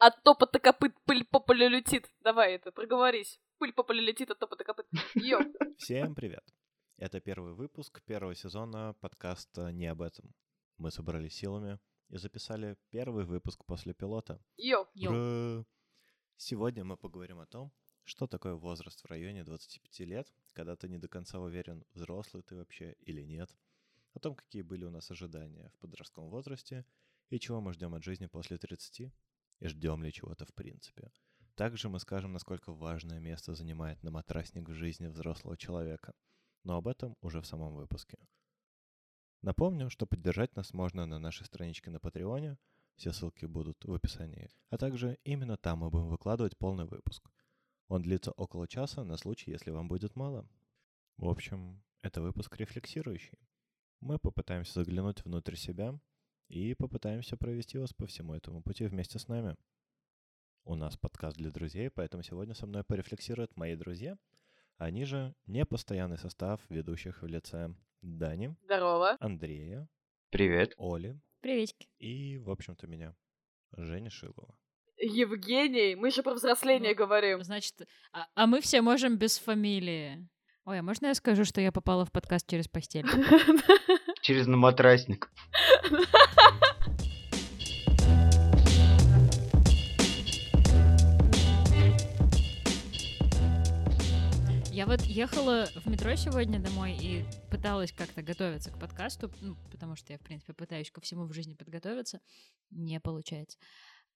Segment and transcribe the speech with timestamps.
[0.00, 2.08] От топота копыт пыль по полю летит.
[2.20, 3.40] Давай это, проговорись.
[3.58, 4.86] Пыль по полю летит от топота копыт.
[5.16, 5.40] Йо.
[5.76, 6.44] Всем привет.
[6.98, 10.32] Это первый выпуск первого сезона подкаста «Не об этом».
[10.76, 11.80] Мы собрались силами
[12.10, 14.40] и записали первый выпуск после пилота.
[14.56, 14.86] Йо.
[14.94, 15.64] Ура!
[16.36, 17.72] Сегодня мы поговорим о том,
[18.04, 22.54] что такое возраст в районе 25 лет, когда ты не до конца уверен, взрослый ты
[22.54, 23.50] вообще или нет,
[24.14, 26.86] о том, какие были у нас ожидания в подростковом возрасте
[27.30, 29.12] и чего мы ждем от жизни после 30
[29.60, 31.10] и ждем ли чего-то в принципе.
[31.54, 36.14] Также мы скажем, насколько важное место занимает на матрасник в жизни взрослого человека.
[36.62, 38.18] Но об этом уже в самом выпуске.
[39.42, 42.58] Напомню, что поддержать нас можно на нашей страничке на Патреоне,
[42.96, 47.30] все ссылки будут в описании, а также именно там мы будем выкладывать полный выпуск.
[47.86, 50.48] Он длится около часа на случай, если вам будет мало.
[51.16, 53.38] В общем, это выпуск рефлексирующий.
[54.00, 55.98] Мы попытаемся заглянуть внутрь себя
[56.48, 59.56] и попытаемся провести вас по всему этому пути вместе с нами.
[60.64, 64.16] У нас подкаст для друзей, поэтому сегодня со мной порефлексируют мои друзья.
[64.76, 69.16] Они же не постоянный состав ведущих в лице Дани, Здорово.
[69.20, 69.88] Андрея,
[70.30, 70.74] Привет.
[70.78, 71.88] Оли Приветики.
[71.98, 73.14] и, в общем-то, меня,
[73.76, 74.54] Жени Шилова.
[75.00, 77.42] Евгений, мы же про взросление Ну, говорим.
[77.44, 80.28] Значит, а, а мы все можем без фамилии.
[80.68, 83.06] Ой, а можно я скажу, что я попала в подкаст через постель?
[84.20, 85.30] Через наматрасник.
[94.70, 99.96] Я вот ехала в метро сегодня домой и пыталась как-то готовиться к подкасту, ну, потому
[99.96, 102.20] что я, в принципе, пытаюсь ко всему в жизни подготовиться.
[102.70, 103.56] Не получается.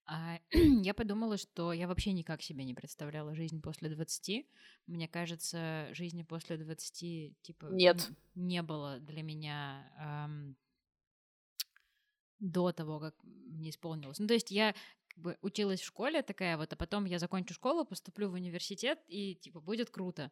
[0.06, 4.46] А я подумала, что я вообще никак себе не представляла жизнь после 20.
[4.86, 7.66] Мне кажется, жизни после 20, типа...
[7.66, 8.10] Нет.
[8.34, 10.56] Не было для меня ам,
[12.40, 14.18] до того, как мне исполнилось.
[14.18, 14.74] Ну, то есть я
[15.06, 18.98] как бы училась в школе такая вот, а потом я закончу школу, поступлю в университет,
[19.06, 20.30] и типа будет круто.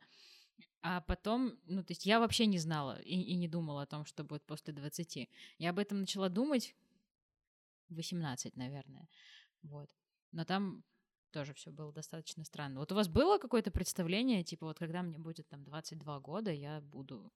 [0.83, 4.05] А потом, ну, то есть я вообще не знала и, и не думала о том,
[4.05, 5.29] что будет после 20.
[5.59, 6.75] Я об этом начала думать
[7.89, 9.09] в 18, наверное.
[9.63, 9.89] Вот.
[10.33, 10.83] Но там
[11.31, 12.81] тоже все было достаточно странно.
[12.81, 16.81] Вот у вас было какое-то представление, типа вот когда мне будет там 22 года, я
[16.81, 17.33] буду...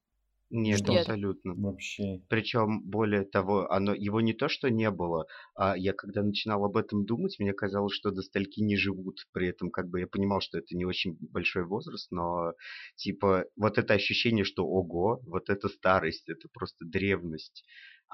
[0.51, 0.93] Нет, Что?
[0.93, 1.55] абсолютно.
[1.55, 2.21] Вообще.
[2.29, 5.27] Причем, более того, оно, его не то, что не было,
[5.57, 9.27] а я когда начинал об этом думать, мне казалось, что до стольки не живут.
[9.33, 12.53] При этом, как бы, я понимал, что это не очень большой возраст, но,
[12.97, 17.65] типа, вот это ощущение, что, ого, вот это старость, это просто древность.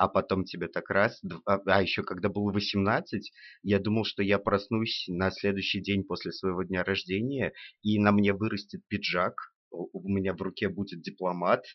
[0.00, 1.20] А потом тебе так раз...
[1.44, 6.32] А, а еще когда было 18, я думал, что я проснусь на следующий день после
[6.32, 7.52] своего дня рождения,
[7.82, 9.34] и на мне вырастет пиджак,
[9.70, 11.66] у меня в руке будет дипломат,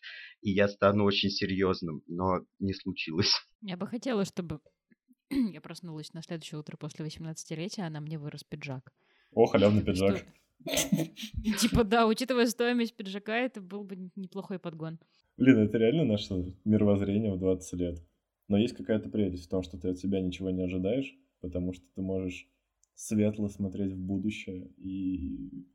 [0.41, 3.31] и я стану очень серьезным, но не случилось.
[3.61, 4.59] Я бы хотела, чтобы
[5.29, 8.91] я проснулась на следующее утро после 18-летия, а на мне вырос пиджак.
[9.33, 10.25] О, халявный пиджак.
[11.59, 14.97] Типа, да, учитывая стоимость пиджака, это был бы неплохой подгон.
[15.37, 17.99] Блин, это реально наше мировоззрение в 20 лет.
[18.47, 21.83] Но есть какая-то прелесть в том, что ты от себя ничего не ожидаешь, потому что
[21.95, 22.47] ты можешь
[22.93, 25.67] светло смотреть в будущее и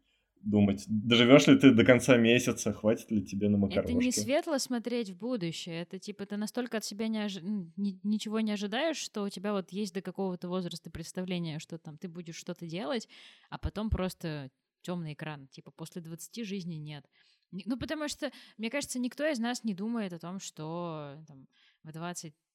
[0.42, 3.92] думать, доживешь ли ты до конца месяца, хватит ли тебе на макарошки.
[3.92, 5.82] Это не светло смотреть в будущее.
[5.82, 7.42] Это типа ты настолько от себя не ожи-
[7.76, 11.98] ни- ничего не ожидаешь, что у тебя вот есть до какого-то возраста представление, что там
[11.98, 13.08] ты будешь что-то делать,
[13.50, 14.50] а потом просто
[14.80, 15.46] темный экран.
[15.48, 17.04] Типа после 20 жизни нет.
[17.52, 21.48] Ну, потому что, мне кажется, никто из нас не думает о том, что там,
[21.82, 21.88] в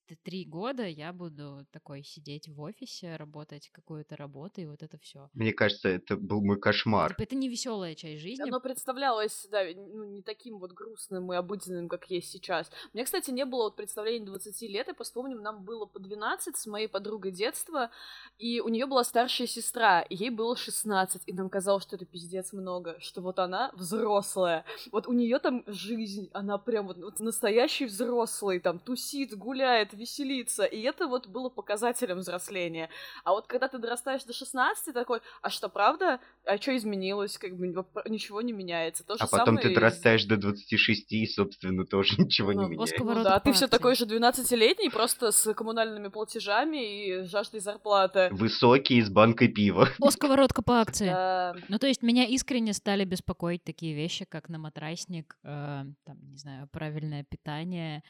[0.07, 5.29] 23 года я буду такой сидеть в офисе, работать какую-то работу, и вот это все.
[5.33, 7.15] Мне кажется, это был мой кошмар.
[7.17, 8.43] это не веселая часть жизни.
[8.43, 12.69] Оно представлялось, да, ну, не таким вот грустным и обыденным, как есть сейчас.
[12.93, 16.67] Мне, кстати, не было вот представления 20 лет, и вспомним, нам было по 12 с
[16.67, 17.89] моей подругой детства,
[18.37, 22.05] и у нее была старшая сестра, и ей было 16, и нам казалось, что это
[22.05, 27.19] пиздец много, что вот она взрослая, вот у нее там жизнь, она прям вот, вот
[27.19, 32.89] настоящий взрослый, там тусит, гуляет, веселится, и это вот было показателем взросления.
[33.23, 36.19] А вот когда ты дорастаешь до 16, такой, а что, правда?
[36.45, 37.37] А что изменилось?
[37.37, 37.67] Как бы
[38.05, 39.03] ничего не меняется.
[39.03, 42.67] То же А потом самое ты дорастаешь до 26 и, собственно, тоже ничего не Ну,
[42.69, 42.95] меняется.
[42.95, 47.59] Оскар- Ну Сковородка да, ты все такой же 12-летний, просто с коммунальными платежами и жаждой
[47.59, 48.29] зарплаты.
[48.31, 49.87] Высокий с банкой пива.
[49.99, 51.05] О, сковородка по акции.
[51.07, 51.55] Да.
[51.69, 56.37] Ну, то есть меня искренне стали беспокоить такие вещи, как на матрасник, э, там, не
[56.37, 58.03] знаю, правильное питание,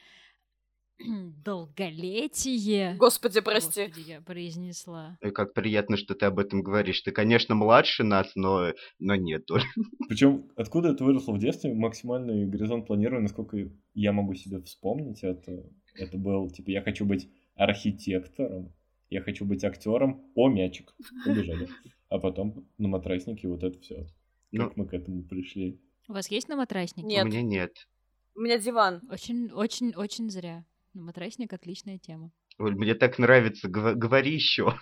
[1.44, 2.96] долголетие.
[2.98, 3.86] Господи, прости.
[3.86, 5.18] Господи, я произнесла.
[5.22, 7.02] И как приятно, что ты об этом говоришь.
[7.02, 9.48] Ты, конечно, младше нас, но, но нет.
[10.08, 15.64] Причем, откуда это выросло в детстве, максимальный горизонт планирования, насколько я могу себе вспомнить, это,
[15.96, 18.74] это был, типа, я хочу быть архитектором,
[19.10, 20.32] Я хочу быть актером.
[20.36, 20.94] О, мячик.
[21.26, 21.70] Побежали.
[22.10, 24.06] А потом на матраснике вот это все.
[24.52, 25.80] Ну, Как мы к этому пришли?
[26.08, 27.08] У вас есть на матраснике?
[27.08, 27.26] Нет.
[27.26, 27.88] у меня нет.
[28.36, 29.02] У меня диван.
[29.10, 30.66] Очень, очень, очень зря.
[30.96, 32.32] На матрасник отличная тема.
[32.58, 33.68] Оль, мне так нравится.
[33.68, 34.80] Говори еще.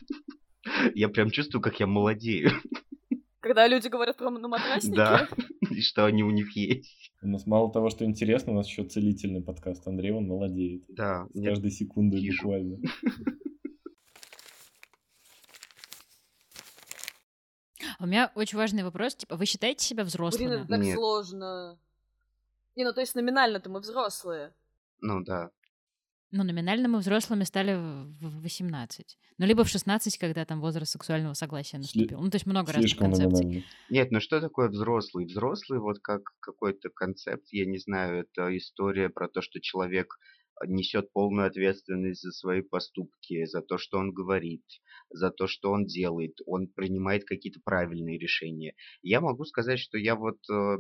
[0.94, 2.52] Я прям чувствую, как я молодею.
[3.40, 4.96] Когда люди говорят про на матраснике.
[4.96, 5.28] Да.
[5.72, 7.12] И что они у них есть.
[7.24, 9.88] У нас мало того, что интересно, у нас еще целительный подкаст.
[9.88, 10.84] Андрей, он молодеет.
[10.88, 11.28] Да.
[11.34, 12.44] С каждой секундой вижу.
[12.44, 12.78] буквально.
[18.00, 19.16] А У меня очень важный вопрос.
[19.16, 20.56] Типа, вы считаете себя Блин, взрослыми?
[20.56, 20.96] это так Нет.
[20.96, 21.80] сложно.
[22.76, 24.54] Не, ну то есть номинально-то мы взрослые.
[25.02, 25.52] Ну да.
[26.36, 29.18] Ну, номинально мы взрослыми стали в в 18.
[29.38, 32.20] Ну, либо в 16, когда там возраст сексуального согласия наступил.
[32.20, 33.46] Ну, то есть много разных концепций.
[33.46, 33.64] номинально.
[33.92, 35.26] Нет, ну что такое взрослый?
[35.26, 40.18] Взрослый, вот как какой-то концепт, я не знаю, это история про то, что человек
[40.66, 44.64] несет полную ответственность за свои поступки, за то, что он говорит,
[45.12, 48.74] за то, что он делает, он принимает какие-то правильные решения.
[49.04, 50.78] Я могу сказать, что я вот, э,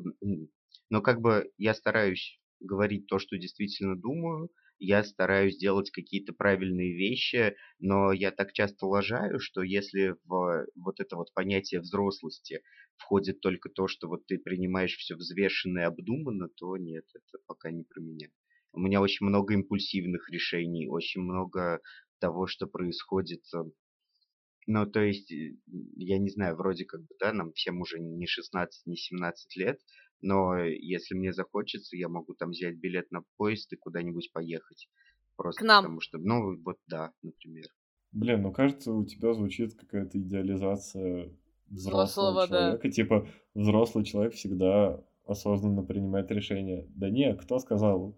[0.90, 4.50] ну как бы я стараюсь говорить то, что действительно думаю,
[4.80, 11.00] я стараюсь делать какие-то правильные вещи, но я так часто лажаю, что если в вот
[11.00, 12.62] это вот понятие взрослости
[12.98, 17.72] входит только то, что вот ты принимаешь все взвешенно и обдуманно, то нет, это пока
[17.72, 18.30] не про меня.
[18.74, 21.80] У меня очень много импульсивных решений, очень много
[22.20, 23.44] того, что происходит.
[23.54, 23.64] э,
[24.68, 25.54] Ну, то есть, э,
[25.98, 29.80] я не знаю, вроде как бы, да, нам всем уже не 16, не 17 лет,
[30.24, 34.88] но если мне захочется, я могу там взять билет на поезд и куда-нибудь поехать.
[35.36, 35.84] Просто К нам.
[35.84, 37.66] потому что, ну, вот да, например.
[38.12, 41.32] Блин, ну кажется, у тебя звучит какая-то идеализация
[41.68, 42.58] взрослого, Взрослого, да.
[42.60, 42.92] человека.
[42.92, 46.86] Типа, взрослый человек всегда осознанно принимает решения.
[46.90, 48.18] Да не, кто сказал?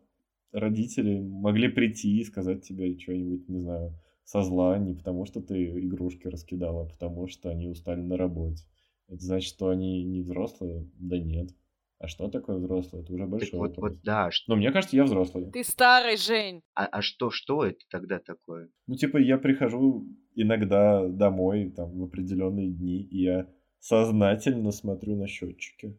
[0.51, 3.93] Родители могли прийти и сказать тебе что-нибудь, не знаю,
[4.23, 8.63] со зла, не потому что ты игрушки раскидала, а потому что они устали на работе.
[9.07, 10.89] Это значит, что они не взрослые?
[10.99, 11.49] Да нет.
[11.97, 13.01] А что такое взрослый?
[13.03, 13.91] Это уже Так большой вот, вопрос.
[13.93, 15.49] вот да, ш- Но мне кажется, я взрослый.
[15.51, 16.61] Ты старый, Жень.
[16.73, 18.69] а, а что, что это тогда такое?
[18.87, 20.05] Ну, типа, я прихожу
[20.35, 23.47] иногда домой, там, в определенные дни, и я
[23.79, 25.97] сознательно смотрю на счетчики.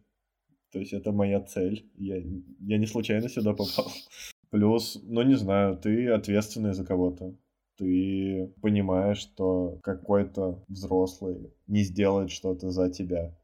[0.71, 1.91] То есть это моя цель.
[1.97, 3.91] Я, я не случайно сюда попал.
[4.51, 7.35] Плюс, ну, не знаю, ты ответственный за кого-то.
[7.79, 13.35] Ты понимаешь, что какой-то взрослый не сделает что-то за тебя.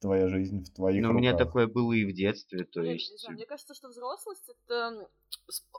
[0.00, 3.10] Твоя жизнь в твоих Ну, у меня такое было и в детстве, то Блин, есть...
[3.12, 5.08] не знаю, мне кажется, что взрослость это...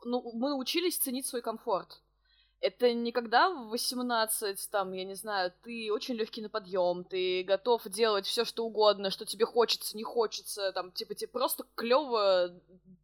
[0.05, 2.01] Ну, мы научились ценить свой комфорт.
[2.59, 7.43] Это не когда в 18, там, я не знаю, ты очень легкий на подъем, ты
[7.43, 12.53] готов делать все, что угодно, что тебе хочется, не хочется, там, типа, тебе просто клево,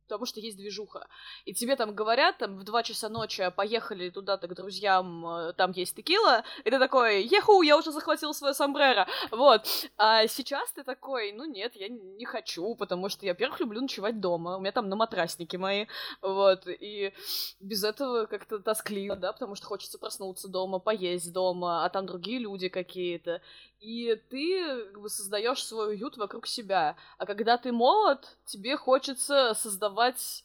[0.08, 1.08] потому что есть движуха.
[1.46, 5.54] И тебе там говорят, там, в 2 часа ночи, «А поехали туда-то к друзьям, э,
[5.54, 9.68] там есть текила, и ты такой, еху, я уже захватил свое сомбреро, вот.
[9.98, 14.20] А сейчас ты такой, ну нет, я не хочу, потому что я, во-первых, люблю ночевать
[14.22, 15.88] дома, у меня там на матраснике мои,
[16.22, 17.14] вот, и
[17.60, 22.40] без этого как-то тоскливо, да, потому что хочется проснуться дома, поесть дома, а там другие
[22.40, 23.42] люди какие-то,
[23.80, 29.54] и ты как бы создаешь свой уют вокруг себя, а когда ты молод, тебе хочется
[29.54, 30.44] создавать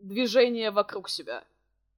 [0.00, 1.44] движение вокруг себя,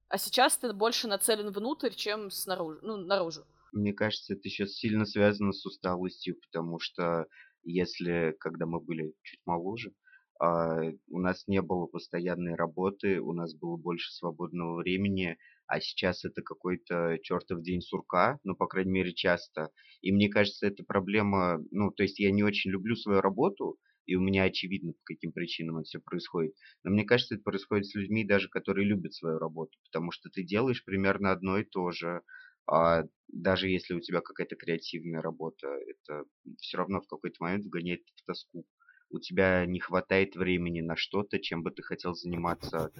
[0.07, 3.45] а сейчас ты больше нацелен внутрь, чем снаружи, ну, наружу.
[3.71, 7.27] Мне кажется, это еще сильно связано с усталостью, потому что
[7.63, 9.93] если, когда мы были чуть моложе,
[10.39, 15.37] а, у нас не было постоянной работы, у нас было больше свободного времени,
[15.71, 19.69] а сейчас это какой-то чертов день сурка, ну, по крайней мере, часто.
[20.01, 24.15] И мне кажется, это проблема, ну, то есть я не очень люблю свою работу, и
[24.15, 26.55] у меня очевидно, по каким причинам это все происходит.
[26.83, 30.43] Но мне кажется, это происходит с людьми даже, которые любят свою работу, потому что ты
[30.43, 32.21] делаешь примерно одно и то же,
[32.69, 36.25] а даже если у тебя какая-то креативная работа, это
[36.57, 38.65] все равно в какой-то момент вгоняет в тоску.
[39.09, 42.91] У тебя не хватает времени на что-то, чем бы ты хотел заниматься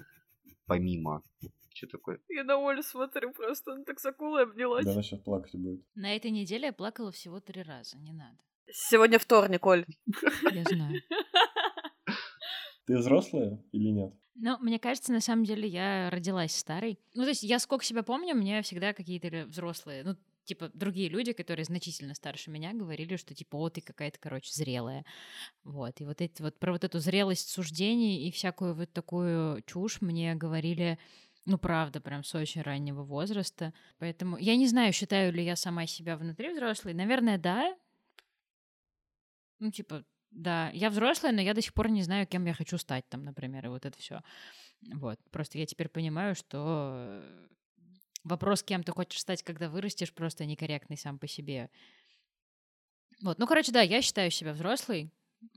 [0.66, 1.22] помимо.
[1.74, 2.20] Что такое?
[2.28, 4.84] Я на Олю смотрю просто, она так с акулой обнялась.
[4.84, 5.82] Да она сейчас плакать будет.
[5.94, 8.38] На этой неделе я плакала всего три раза, не надо.
[8.70, 9.84] Сегодня вторник, Оль.
[10.52, 11.00] Я знаю.
[12.86, 14.14] Ты взрослая или нет?
[14.34, 16.98] Ну, мне кажется, на самом деле я родилась старой.
[17.14, 21.32] Ну, то есть я сколько себя помню, мне всегда какие-то взрослые, ну, типа, другие люди,
[21.32, 25.04] которые значительно старше меня, говорили, что, типа, о, ты какая-то, короче, зрелая.
[25.64, 26.00] Вот.
[26.00, 30.34] И вот эти вот про вот эту зрелость суждений и всякую вот такую чушь мне
[30.34, 30.98] говорили
[31.44, 33.74] ну, правда, прям с очень раннего возраста.
[33.98, 36.94] Поэтому я не знаю, считаю ли я сама себя внутри взрослой.
[36.94, 37.76] Наверное, да.
[39.58, 42.78] Ну, типа, да, я взрослая, но я до сих пор не знаю, кем я хочу
[42.78, 44.22] стать там, например, и вот это все.
[44.94, 45.18] Вот.
[45.30, 47.22] Просто я теперь понимаю, что
[48.24, 51.70] вопрос, кем ты хочешь стать, когда вырастешь, просто некорректный сам по себе.
[53.22, 55.10] Вот, ну, короче, да, я считаю себя взрослой,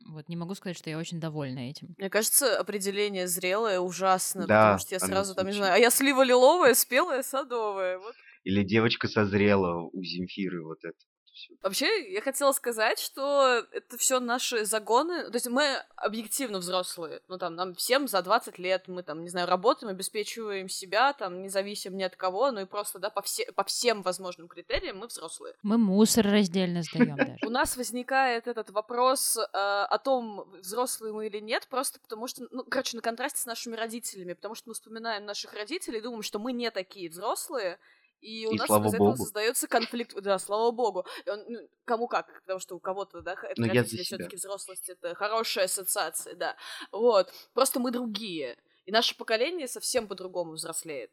[0.08, 1.96] вот не могу сказать, что я очень довольна этим.
[1.98, 5.90] Мне кажется, определение зрелое ужасно, Да, потому что я сразу там, не знаю, а я
[5.90, 7.98] слива лиловая, спелая, садовая.
[8.00, 8.16] Вот.
[8.44, 10.98] Или девочка созрела у Земфиры, вот это
[11.36, 11.54] всё.
[11.62, 15.30] Вообще, я хотела сказать, что это все наши загоны.
[15.30, 17.22] То есть мы объективно взрослые.
[17.28, 21.42] Ну, там, нам всем за 20 лет, мы там, не знаю, работаем, обеспечиваем себя, там,
[21.42, 24.98] не зависим ни от кого, ну и просто, да, по, все, по всем возможным критериям
[24.98, 25.56] мы взрослые.
[25.64, 27.38] Мы мусор раздельно сдаем даже.
[27.44, 32.48] У нас возникает этот вопрос э, о том, взрослые мы или нет, просто потому что,
[32.52, 36.24] ну, короче, на контрасте с нашими родителями, потому что мы вспоминаем наших родителей и думаем,
[36.24, 37.78] что мы не такие взрослые,
[38.26, 39.18] и у И нас слава из этого богу.
[39.18, 40.16] создается конфликт.
[40.22, 41.06] Да, слава богу.
[41.28, 45.14] Он, ну, кому как, потому что у кого-то, да, х- Но родители все-таки взрослость это
[45.16, 46.56] хорошая ассоциация, да.
[46.92, 47.32] Вот.
[47.54, 48.58] Просто мы другие.
[48.86, 51.12] И наше поколение совсем по-другому взрослеет.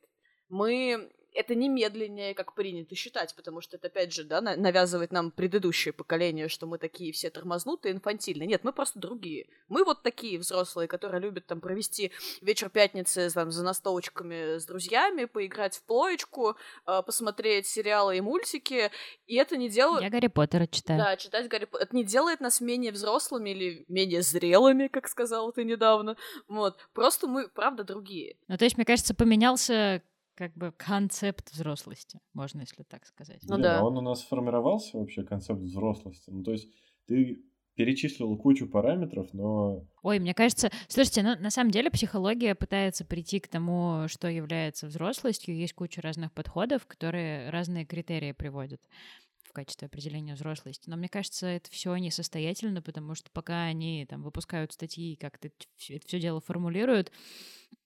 [0.49, 5.13] Мы это не медленнее, как принято считать, потому что это, опять же, да, на- навязывает
[5.13, 8.47] нам предыдущее поколение, что мы такие все тормознутые, инфантильные.
[8.47, 9.47] Нет, мы просто другие.
[9.69, 15.25] Мы вот такие взрослые, которые любят там провести вечер пятницы там, за настолочками с друзьями,
[15.25, 18.91] поиграть в плоечку, э, посмотреть сериалы и мультики,
[19.27, 20.03] и это не делает...
[20.03, 20.99] Я Гарри Поттера читаю.
[20.99, 21.87] Да, читать Гарри Поттер.
[21.87, 26.17] Это не делает нас менее взрослыми или менее зрелыми, как сказала ты недавно.
[26.49, 26.79] Вот.
[26.93, 28.37] Просто мы, правда, другие.
[28.49, 30.03] Ну, то есть, мне кажется, поменялся
[30.43, 33.39] как бы концепт взрослости, можно, если так сказать.
[33.45, 33.79] Ну Блин, да.
[33.79, 36.31] а он у нас формировался вообще, концепт взрослости.
[36.31, 36.69] Ну, то есть
[37.07, 37.45] ты
[37.77, 43.39] перечислил кучу параметров, но Ой, мне кажется, слушайте, ну, на самом деле психология пытается прийти
[43.39, 45.55] к тому, что является взрослостью.
[45.55, 48.81] Есть куча разных подходов, которые разные критерии приводят
[49.45, 50.91] в качестве определения взрослости.
[50.91, 55.47] Но мне кажется, это все несостоятельно, потому что пока они там выпускают статьи и как-то
[55.47, 57.13] это все дело формулируют,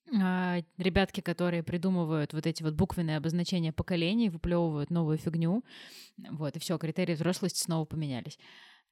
[0.09, 5.65] ребятки, которые придумывают вот эти вот буквенные обозначения поколений, выплевывают новую фигню,
[6.31, 8.39] вот, и все, критерии взрослости снова поменялись.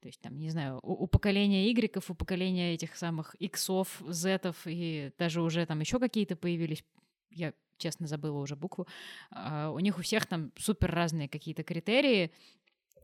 [0.00, 4.56] То есть там, не знаю, у, у поколения Y, у поколения этих самых Иксов, Зетов
[4.66, 6.85] и даже уже там еще какие-то появились,
[7.30, 8.87] я честно забыла уже букву,
[9.30, 12.33] а, у них у всех там супер разные какие-то критерии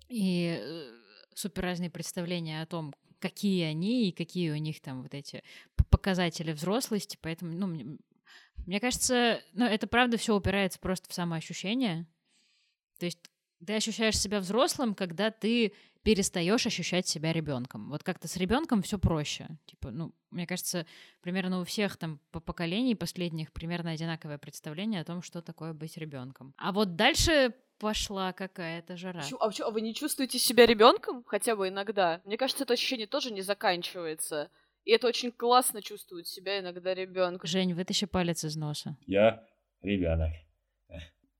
[0.08, 0.90] и э,
[1.34, 5.42] супер разные представления о том, какие они и какие у них там вот эти
[5.90, 7.98] показатели взрослости, поэтому, ну, мне,
[8.66, 12.06] мне кажется, ну, это правда все упирается просто в самоощущение.
[12.98, 13.18] То есть
[13.64, 15.72] ты ощущаешь себя взрослым, когда ты
[16.02, 17.90] перестаешь ощущать себя ребенком.
[17.90, 19.48] Вот как-то с ребенком все проще.
[19.66, 20.86] Типа, ну, мне кажется,
[21.20, 25.98] примерно у всех там по поколений последних примерно одинаковое представление о том, что такое быть
[25.98, 26.54] ребенком.
[26.56, 29.22] А вот дальше пошла какая-то жара.
[29.22, 32.20] Чё- А, чё, а вы не чувствуете себя ребенком хотя бы иногда?
[32.24, 34.50] Мне кажется, это ощущение тоже не заканчивается.
[34.84, 37.46] И это очень классно чувствовать себя иногда ребенком.
[37.46, 38.96] Жень, вытащи палец из носа.
[39.06, 39.44] я
[39.82, 40.30] ребенок.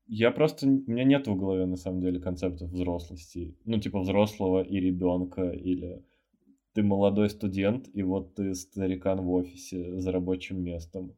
[0.07, 0.67] Я просто...
[0.67, 3.55] У меня нет в голове, на самом деле, концепта взрослости.
[3.65, 6.03] Ну, типа взрослого и ребенка, или
[6.73, 11.15] ты молодой студент, и вот ты старикан в офисе за рабочим местом.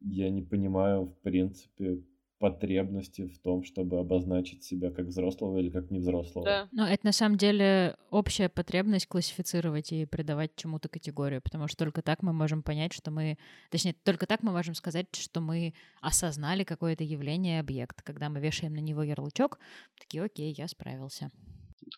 [0.00, 2.02] Я не понимаю, в принципе,
[2.38, 6.44] потребности в том, чтобы обозначить себя как взрослого или как невзрослого.
[6.44, 6.68] Да.
[6.72, 12.02] Ну, это на самом деле общая потребность классифицировать и придавать чему-то категорию, потому что только
[12.02, 13.38] так мы можем понять, что мы...
[13.70, 18.02] Точнее, только так мы можем сказать, что мы осознали какое-то явление, объект.
[18.02, 19.58] Когда мы вешаем на него ярлычок,
[19.98, 21.30] такие, окей, я справился.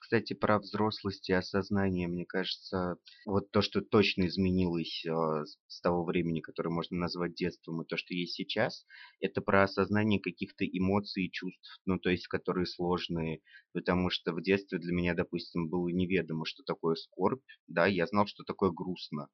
[0.00, 6.04] Кстати, про взрослость и осознание, мне кажется, вот то, что точно изменилось с- с того
[6.04, 8.86] времени, которое можно назвать детством, и то, что есть сейчас,
[9.20, 13.40] это про осознание каких-то эмоций и чувств, ну, то есть, которые сложные,
[13.72, 18.26] потому что в детстве для меня, допустим, было неведомо, что такое скорбь, да, я знал,
[18.26, 19.28] что такое грустно,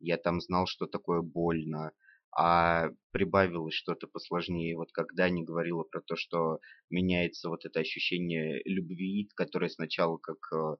[0.00, 1.92] я там знал, что такое больно,
[2.36, 4.76] а прибавилось что-то посложнее.
[4.76, 6.58] Вот когда не говорила про то, что
[6.90, 10.76] меняется вот это ощущение любви, которое сначала как э,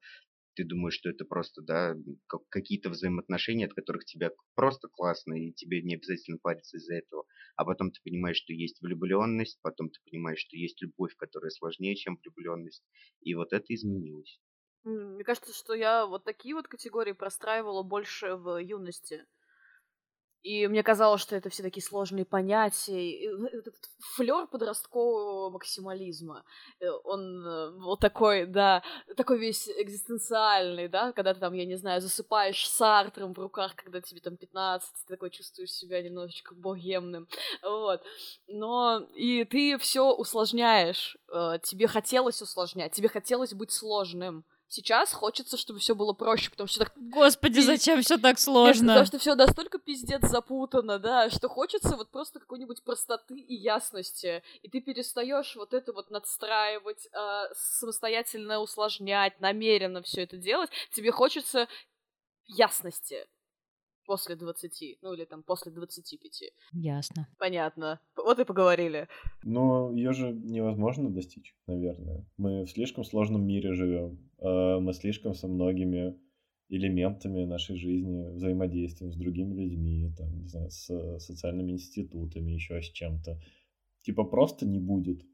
[0.55, 1.95] ты думаешь, что это просто, да,
[2.27, 7.25] как- какие-то взаимоотношения, от которых тебе просто классно, и тебе не обязательно париться из-за этого.
[7.57, 11.97] А потом ты понимаешь, что есть влюбленность, потом ты понимаешь, что есть любовь, которая сложнее,
[11.97, 12.85] чем влюбленность.
[13.21, 14.39] И вот это изменилось.
[14.85, 19.27] Мне кажется, что я вот такие вот категории простраивала больше в юности.
[20.45, 23.35] И мне казалось, что это все такие сложные понятия.
[23.35, 23.75] В- Этот
[24.15, 26.45] флер подросткового максимализма.
[26.81, 28.83] э, Он э, вот такой, да,
[29.17, 34.03] такой весь экзистенциальный, да, когда ты там, я не знаю, засыпаешь Сартром в руках, когда
[34.03, 37.27] тебе там 15, ты такой чувствуешь себя немножечко богемным.
[37.63, 38.03] Вот.
[38.47, 41.17] Но и ты все усложняешь.
[41.33, 44.45] э, Тебе хотелось усложнять, тебе хотелось быть сложным
[44.75, 46.93] Сейчас хочется, чтобы все было проще, потому что так...
[46.97, 48.89] Господи, зачем все так сложно?
[48.89, 54.43] Потому что все настолько пиздец запутано, да, что хочется вот просто какой-нибудь простоты и ясности.
[54.63, 60.71] И ты перестаешь вот это вот надстраивать, э, самостоятельно усложнять, намеренно все это делать.
[60.91, 61.69] Тебе хочется
[62.47, 63.29] ясности
[64.07, 66.53] после 20, ну или там после 25.
[66.73, 67.29] Ясно.
[67.39, 68.01] Понятно.
[68.17, 69.09] Вот и поговорили.
[69.43, 72.27] Но ее же невозможно достичь, наверное.
[72.37, 74.19] Мы в слишком сложном мире живем.
[74.41, 76.19] А мы слишком со многими
[76.69, 82.87] элементами нашей жизни взаимодействуем с другими людьми, там, не знаю, с социальными институтами, еще с
[82.87, 83.41] чем-то.
[84.03, 85.25] Типа просто не будет,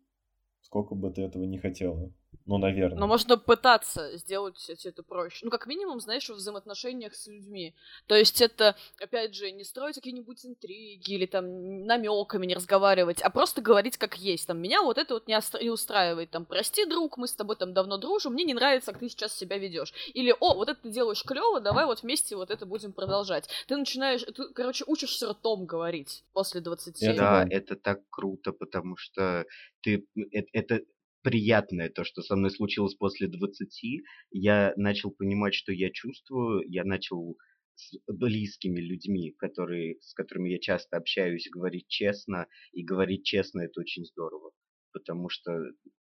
[0.61, 2.13] сколько бы ты этого не хотела.
[2.47, 2.99] Ну, наверное.
[2.99, 5.45] Но можно пытаться сделать это проще.
[5.45, 7.75] Ну, как минимум, знаешь, в взаимоотношениях с людьми.
[8.07, 13.31] То есть это, опять же, не строить какие-нибудь интриги или там намеками не разговаривать, а
[13.31, 14.47] просто говорить как есть.
[14.47, 16.31] Там, меня вот это вот не, остра- не устраивает.
[16.31, 19.37] Там, прости, друг, мы с тобой там давно дружим, мне не нравится, как ты сейчас
[19.37, 19.93] себя ведешь.
[20.15, 23.49] Или, о, вот это ты делаешь клево, давай вот вместе вот это будем продолжать.
[23.69, 27.03] Ты начинаешь, ты, короче, учишься ртом говорить после 20.
[27.03, 29.45] Это, да, это так круто, потому что
[29.83, 30.81] ты, это, это
[31.23, 36.85] приятное, то, что со мной случилось после 20, я начал понимать, что я чувствую, я
[36.85, 37.37] начал
[37.75, 43.81] с близкими людьми, которые, с которыми я часто общаюсь, говорить честно, и говорить честно это
[43.81, 44.51] очень здорово,
[44.93, 45.53] потому что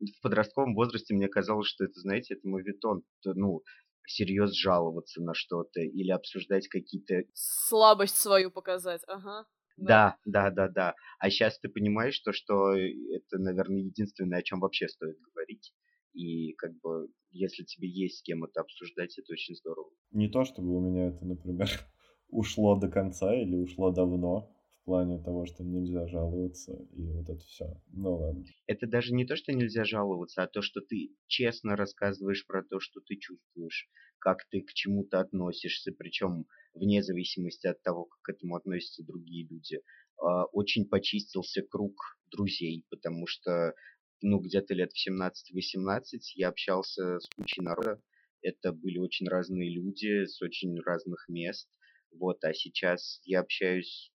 [0.00, 3.62] в подростковом возрасте мне казалось, что это, знаете, это мовитон, ну,
[4.06, 7.22] серьез жаловаться на что-то или обсуждать какие-то...
[7.32, 9.46] Слабость свою показать, ага.
[9.76, 10.94] Да, да, да, да.
[11.18, 15.72] А сейчас ты понимаешь, то, что это, наверное, единственное, о чем вообще стоит говорить.
[16.12, 19.90] И как бы, если тебе есть с кем это обсуждать, это очень здорово.
[20.12, 21.68] Не то, чтобы у меня это, например,
[22.28, 24.52] ушло до конца или ушло давно
[24.82, 27.80] в плане того, что нельзя жаловаться и вот это все.
[27.88, 28.44] Ну ладно.
[28.66, 32.78] Это даже не то, что нельзя жаловаться, а то, что ты честно рассказываешь про то,
[32.80, 33.88] что ты чувствуешь,
[34.24, 39.46] как ты к чему-то относишься, причем вне зависимости от того, как к этому относятся другие
[39.46, 39.82] люди.
[40.16, 43.74] А, очень почистился круг друзей, потому что
[44.22, 46.00] ну, где-то лет в 17-18
[46.36, 48.00] я общался с кучей народа.
[48.40, 51.68] Это были очень разные люди с очень разных мест.
[52.10, 54.10] Вот, а сейчас я общаюсь,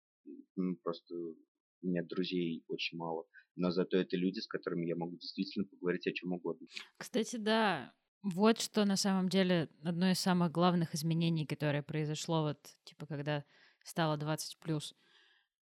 [0.55, 3.27] ну, просто у меня друзей очень мало.
[3.55, 6.65] Но зато это люди, с которыми я могу действительно поговорить о чем угодно.
[6.97, 12.59] Кстати, да, вот что на самом деле одно из самых главных изменений, которое произошло вот,
[12.83, 13.43] типа, когда
[13.83, 14.95] стало 20 плюс.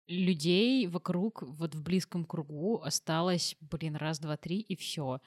[0.08, 5.20] Людей вокруг, вот в близком кругу осталось, блин, раз, два, три, и все.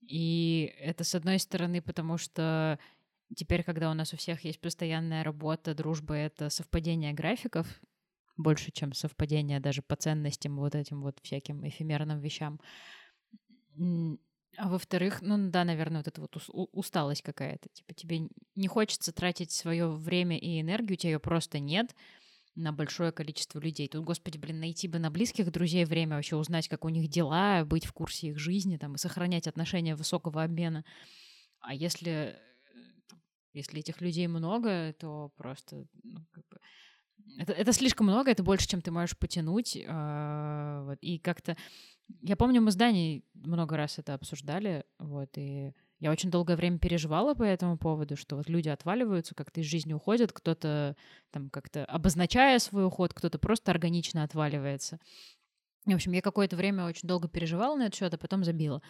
[0.00, 2.78] И это, с одной стороны, потому что
[3.36, 7.66] теперь, когда у нас у всех есть постоянная работа, дружба— это совпадение графиков,
[8.36, 12.60] больше, чем совпадение даже по ценностям, вот этим вот всяким эфемерным вещам.
[14.56, 16.36] А во-вторых, ну да, наверное, вот эта вот
[16.72, 17.68] усталость какая-то.
[17.68, 21.94] Типа тебе не хочется тратить свое время и энергию, у тебя ее просто нет
[22.56, 23.88] на большое количество людей.
[23.88, 27.64] Тут, господи, блин, найти бы на близких друзей время вообще узнать, как у них дела,
[27.64, 30.84] быть в курсе их жизни там, и сохранять отношения высокого обмена.
[31.60, 32.36] А если,
[33.52, 36.58] если этих людей много, то просто ну, как бы,
[37.38, 39.76] это, это слишком много, это больше, чем ты можешь потянуть.
[39.76, 41.56] Э, вот, и как-то
[42.22, 46.78] я помню, мы с Даней много раз это обсуждали, вот, и я очень долгое время
[46.78, 50.96] переживала по этому поводу, что вот люди отваливаются, как-то из жизни уходят, кто-то
[51.30, 54.98] там как-то обозначая свой уход, кто-то просто органично отваливается.
[55.84, 58.82] В общем, я какое-то время очень долго переживала на этот счет, а потом забила.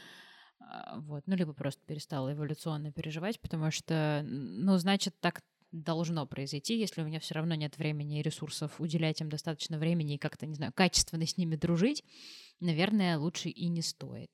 [0.61, 6.79] А, вот, ну, либо просто перестала эволюционно переживать, потому что, ну, значит, так должно произойти,
[6.79, 10.47] если у меня все равно нет времени и ресурсов уделять им достаточно времени и как-то,
[10.47, 12.05] не знаю, качественно с ними дружить,
[12.61, 14.31] наверное, лучше и не стоит.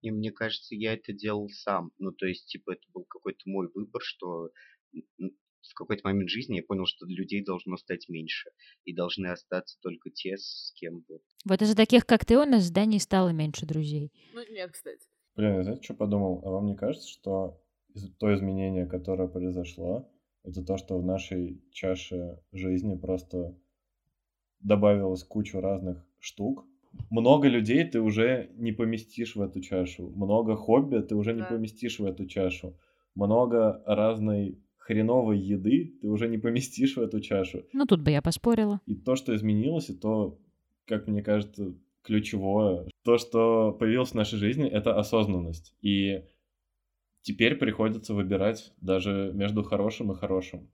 [0.00, 1.90] И мне кажется, я это делал сам.
[1.98, 4.50] Ну, то есть, типа, это был какой-то мой выбор, что
[4.92, 8.50] в какой-то момент жизни я понял, что людей должно стать меньше.
[8.84, 11.22] И должны остаться только те, с кем вот.
[11.46, 14.12] Вот из-за таких, как ты, у нас в здании стало меньше друзей.
[14.34, 15.08] Ну, нет, кстати.
[15.36, 16.42] Блин, знаете, что подумал?
[16.44, 17.60] А вам не кажется, что
[18.18, 20.10] то изменение, которое произошло,
[20.42, 23.58] это то, что в нашей чаше жизни просто
[24.60, 26.66] добавилось кучу разных штук,
[27.10, 30.10] много людей ты уже не поместишь в эту чашу.
[30.10, 31.46] Много хобби ты уже не да.
[31.46, 32.76] поместишь в эту чашу.
[33.14, 37.64] Много разной хреновой еды ты уже не поместишь в эту чашу.
[37.72, 38.80] Ну, тут бы я поспорила.
[38.86, 40.38] И то, что изменилось, и то,
[40.86, 45.74] как мне кажется, ключевое, то, что появилось в нашей жизни, это осознанность.
[45.80, 46.24] И
[47.22, 50.70] теперь приходится выбирать даже между хорошим и хорошим.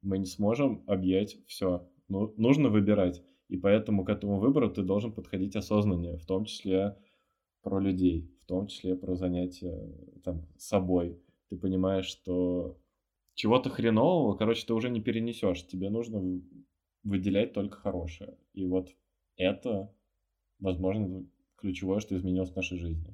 [0.00, 1.88] Мы не сможем объять все.
[2.08, 3.22] Ну, нужно выбирать.
[3.54, 6.98] И поэтому к этому выбору ты должен подходить осознаннее, в том числе
[7.62, 9.92] про людей, в том числе про занятия
[10.24, 11.20] там, собой.
[11.48, 12.76] Ты ты понимаешь, что
[13.34, 15.64] чего-то хренового, короче, ты уже не перенесешь.
[15.68, 16.42] Тебе нужно
[17.04, 18.36] выделять только хорошее.
[18.54, 18.88] И вот
[19.36, 19.94] это,
[20.58, 21.24] возможно,
[21.56, 23.06] ключевое, что изменилось в нашей жизни.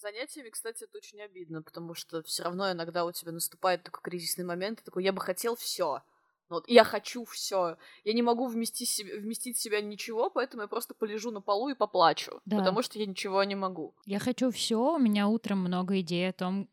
[0.00, 4.44] Занятиями, кстати, это очень обидно, потому что все равно иногда у тебя наступает такой кризисный
[4.44, 6.02] момент, и такой, я бы хотел все.
[6.48, 7.76] Вот, я хочу все.
[8.04, 11.68] Я не могу вместить, себе, вместить в себя ничего, поэтому я просто полежу на полу
[11.68, 12.40] и поплачу.
[12.44, 12.58] Да.
[12.58, 13.94] Потому что я ничего не могу.
[14.04, 14.94] Я хочу все.
[14.94, 16.68] У меня утром много идей о том,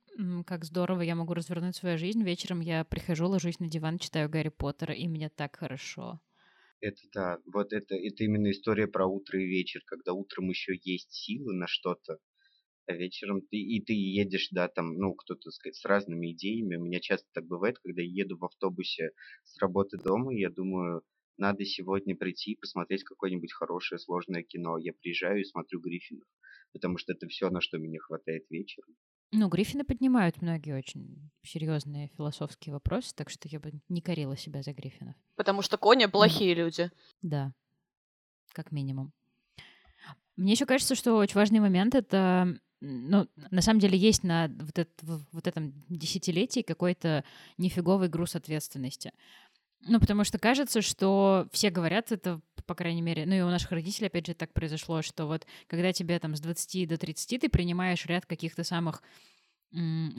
[0.45, 2.23] как здорово я могу развернуть свою жизнь.
[2.23, 6.19] Вечером я прихожу, ложусь на диван, читаю Гарри Поттера, и мне так хорошо.
[6.81, 11.11] Это да, вот это, это именно история про утро и вечер, когда утром еще есть
[11.11, 12.17] силы на что-то,
[12.87, 16.75] а вечером ты, и ты едешь, да, там, ну, кто-то, сказать, с разными идеями.
[16.75, 19.11] У меня часто так бывает, когда я еду в автобусе
[19.43, 21.03] с работы дома, я думаю,
[21.37, 24.77] надо сегодня прийти и посмотреть какое-нибудь хорошее, сложное кино.
[24.77, 26.27] Я приезжаю и смотрю Гриффинов,
[26.73, 28.95] потому что это все, на что мне хватает вечером.
[29.33, 34.61] Ну, Гриффины поднимают многие очень серьезные философские вопросы, так что я бы не корила себя
[34.61, 35.15] за Гриффинов.
[35.35, 36.91] Потому что кони плохие люди.
[37.21, 37.53] Да,
[38.51, 39.13] как минимум.
[40.35, 44.79] Мне еще кажется, что очень важный момент это ну, на самом деле есть на вот,
[44.79, 44.89] это,
[45.31, 47.23] вот этом десятилетии какой-то
[47.57, 49.13] нифиговый груз ответственности.
[49.87, 53.71] Ну, потому что кажется, что все говорят это, по крайней мере, ну и у наших
[53.71, 57.49] родителей, опять же, так произошло, что вот когда тебе там с 20 до 30 ты
[57.49, 59.01] принимаешь ряд каких-то самых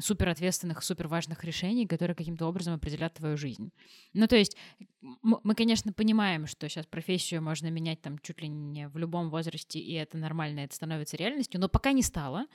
[0.00, 3.70] супер ответственных, супер важных решений, которые каким-то образом определят твою жизнь.
[4.14, 4.56] Ну, то есть
[5.00, 9.78] мы, конечно, понимаем, что сейчас профессию можно менять там чуть ли не в любом возрасте,
[9.78, 12.46] и это нормально, это становится реальностью, но пока не стало.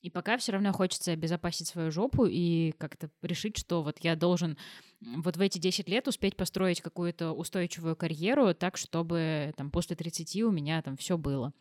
[0.00, 4.58] И пока все равно хочется обезопасить свою жопу и как-то решить, что вот я должен
[5.00, 10.42] вот в эти 10 лет успеть построить какую-то устойчивую карьеру так, чтобы там после 30
[10.42, 11.52] у меня там все было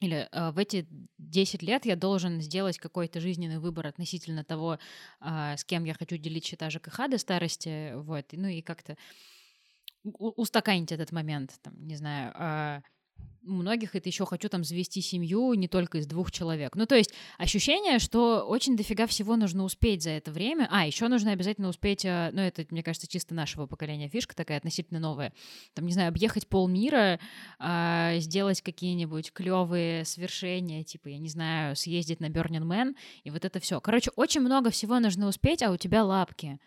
[0.00, 0.86] или э, в эти
[1.18, 4.78] 10 лет я должен сделать какой-то жизненный выбор относительно того,
[5.20, 8.96] э, с кем я хочу делить счета ЖКХ до старости, вот, ну и как-то
[10.02, 12.82] устаканить этот момент, там, не знаю, э,
[13.46, 16.76] у многих это еще хочу там завести семью не только из двух человек.
[16.76, 20.68] Ну, то есть ощущение, что очень дофига всего нужно успеть за это время.
[20.70, 24.58] А, еще нужно обязательно успеть, э, ну, это, мне кажется, чисто нашего поколения фишка такая
[24.58, 25.32] относительно новая.
[25.74, 27.18] Там, не знаю, объехать полмира,
[27.58, 33.44] э, сделать какие-нибудь клевые свершения, типа, я не знаю, съездить на Burning Man, и вот
[33.44, 33.80] это все.
[33.80, 36.58] Короче, очень много всего нужно успеть, а у тебя лапки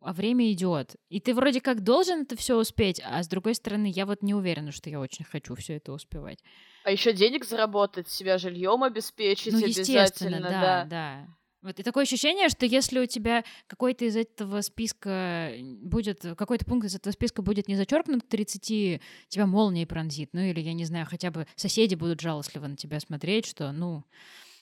[0.00, 0.96] а время идет.
[1.08, 4.34] И ты вроде как должен это все успеть, а с другой стороны, я вот не
[4.34, 6.38] уверена, что я очень хочу все это успевать.
[6.84, 10.84] А еще денег заработать, себя жильем обеспечить ну, обязательно, да, да.
[10.84, 11.26] да.
[11.66, 15.50] Вот и такое ощущение, что если у тебя какой-то из этого списка
[15.82, 20.30] будет, какой-то пункт из этого списка будет не зачеркнут к 30, тебя молнией пронзит.
[20.32, 24.04] Ну или, я не знаю, хотя бы соседи будут жалостливо на тебя смотреть, что, ну,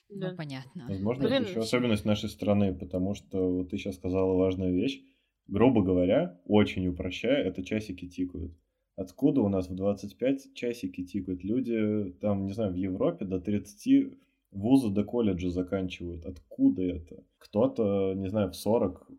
[0.09, 0.31] да.
[0.31, 0.87] ну понятно.
[0.89, 1.43] Возможно, Блин.
[1.43, 5.03] это еще особенность нашей страны, потому что вот ты сейчас сказала важную вещь
[5.47, 8.53] грубо говоря, очень упрощая, это часики тикают.
[8.97, 11.43] Откуда у нас в 25 часики тикают?
[11.43, 14.15] Люди там, не знаю, в Европе до 30
[14.53, 16.25] вузы до колледжа заканчивают.
[16.25, 17.25] Откуда это?
[17.39, 19.11] Кто-то, не знаю, в 40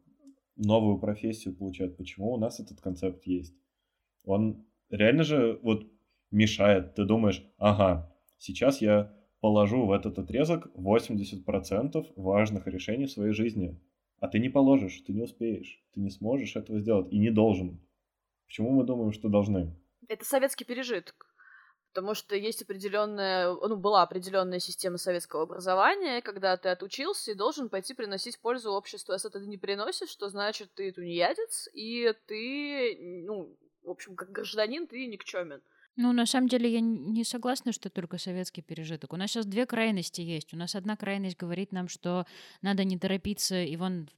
[0.56, 1.98] новую профессию получает.
[1.98, 3.54] Почему у нас этот концепт есть?
[4.24, 5.86] Он реально же вот
[6.32, 6.96] мешает.
[6.96, 13.80] Ты думаешь, ага, сейчас я положу в этот отрезок 80% важных решений своей жизни.
[14.20, 17.80] А ты не положишь, ты не успеешь, ты не сможешь этого сделать и не должен.
[18.48, 19.76] Почему мы думаем, что должны?
[20.08, 21.28] Это советский пережиток.
[21.94, 27.70] Потому что есть определенная, ну, была определенная система советского образования, когда ты отучился и должен
[27.70, 29.14] пойти приносить пользу обществу.
[29.14, 34.32] А если ты не приносишь, то значит ты тунеядец, и ты, ну, в общем, как
[34.32, 35.62] гражданин, ты никчемен.
[35.98, 39.14] Ну, на самом деле, я не согласна, что только советский пережиток.
[39.14, 40.54] У нас сейчас две крайности есть.
[40.54, 42.26] У нас одна крайность говорит нам, что
[42.62, 44.10] надо не торопиться, и вон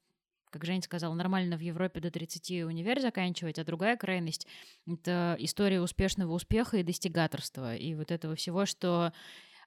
[0.50, 4.48] как Жень сказал, нормально в Европе до 30 универ заканчивать, а другая крайность—
[4.88, 9.12] это история успешного успеха и достигаторства, и вот этого всего, что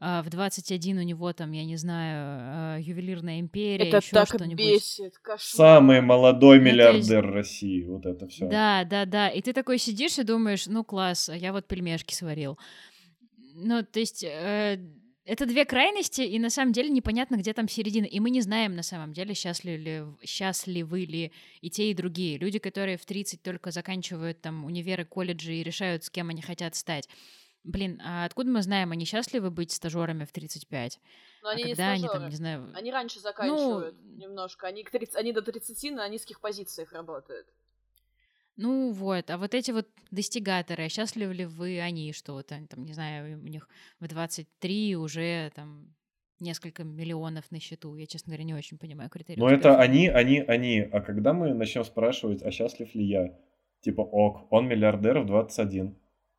[0.01, 4.59] в 21 у него там, я не знаю, а, ювелирная империя, это еще так что-нибудь.
[4.59, 5.41] бесит, кошмар.
[5.41, 7.35] Самый молодой ну, миллиардер есть...
[7.35, 8.49] России, вот это все.
[8.49, 12.15] Да, да, да, и ты такой сидишь и думаешь, ну класс, а я вот пельмешки
[12.15, 12.59] сварил.
[13.55, 14.25] Ну, то есть...
[14.25, 14.79] Э,
[15.27, 18.07] это две крайности, и на самом деле непонятно, где там середина.
[18.07, 22.37] И мы не знаем на самом деле, счастливы ли, счастливы ли и те, и другие.
[22.39, 26.75] Люди, которые в 30 только заканчивают там универы, колледжи и решают, с кем они хотят
[26.75, 27.09] стать.
[27.63, 30.99] Блин, а откуда мы знаем, они счастливы быть стажерами в 35?
[31.43, 32.13] Но а они а не когда стажеры.
[32.13, 32.73] они там, не знаю...
[32.75, 34.17] Они раньше заканчивают ну...
[34.17, 34.67] немножко.
[34.67, 35.17] Они, к 30...
[35.17, 37.47] они до 30 на низких позициях работают.
[38.57, 42.67] Ну вот, а вот эти вот достигаторы, а счастливы ли вы они, что вот они
[42.67, 43.69] там, не знаю, у них
[44.01, 45.95] в 23 уже там
[46.41, 47.95] несколько миллионов на счету.
[47.97, 49.39] Я, честно говоря, не очень понимаю критерии.
[49.39, 50.81] Но это они, они, они.
[50.81, 53.39] А когда мы начнем спрашивать, а счастлив ли я?
[53.81, 55.97] Типа, ок, он миллиардер в 21.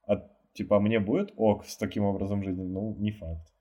[0.08, 2.64] А типа, а мне будет ок с таким образом жизни?
[2.64, 3.52] Ну, не факт.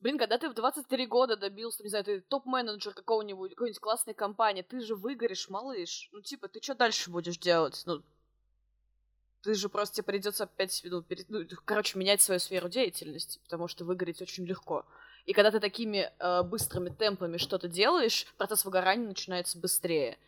[0.00, 4.62] Блин, когда ты в 23 года добился, не знаю, ты топ-менеджер какого-нибудь, какой-нибудь классной компании,
[4.62, 6.08] ты же выгоришь, малыш.
[6.12, 7.82] Ну, типа, ты что дальше будешь делать?
[7.84, 8.02] Ну,
[9.42, 13.68] ты же просто тебе придется опять, ну, перед, ну, короче, менять свою сферу деятельности, потому
[13.68, 14.86] что выгореть очень легко.
[15.26, 20.18] И когда ты такими э, быстрыми темпами что-то делаешь, процесс выгорания начинается быстрее.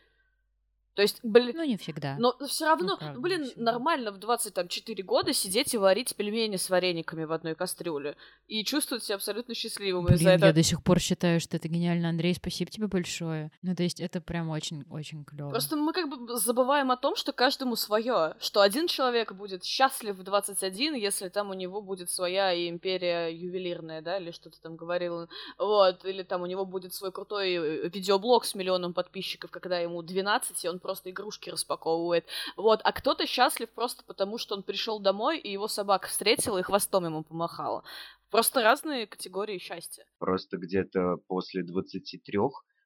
[0.95, 1.53] То есть, блин...
[1.55, 2.15] Ну, не всегда.
[2.19, 6.69] Но все равно, ну, правда, блин, нормально в 24 года сидеть и варить пельмени с
[6.69, 8.15] варениками в одной кастрюле.
[8.47, 10.47] И чувствовать себя абсолютно счастливым блин, из-за этого.
[10.47, 12.35] я до сих пор считаю, что это гениально, Андрей.
[12.35, 13.51] Спасибо тебе большое.
[13.63, 15.49] Ну, то есть, это прям очень-очень клево.
[15.49, 18.35] Просто мы как бы забываем о том, что каждому свое.
[18.39, 24.01] Что один человек будет счастлив в 21, если там у него будет своя империя ювелирная,
[24.01, 25.27] да, или что то там говорил.
[25.57, 30.03] Вот, или там у него будет свой крутой э, видеоблог с миллионом подписчиков, когда ему
[30.03, 32.27] 12, и он просто игрушки распаковывает.
[32.57, 36.61] Вот, а кто-то счастлив просто потому, что он пришел домой, и его собака встретила и
[36.61, 37.83] хвостом ему помахала.
[38.29, 40.05] Просто разные категории счастья.
[40.19, 42.39] Просто где-то после 23